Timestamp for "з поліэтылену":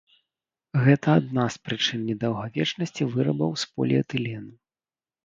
3.65-4.51